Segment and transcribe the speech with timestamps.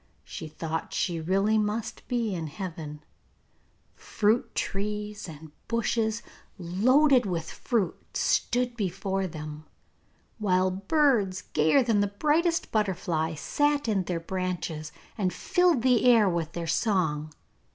[0.23, 3.03] She thought she really must be in Heaven.
[3.93, 6.23] Fruit trees and bushes
[6.57, 9.63] loaded with fruit stood before them,
[10.39, 16.27] while birds gayer than the brightest butterfly sat in their branches and filled the air
[16.27, 17.31] with their song.